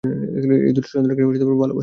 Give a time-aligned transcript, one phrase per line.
[0.03, 1.77] এই দুষ্টু শয়তান টাকে ভালোবাসতাম।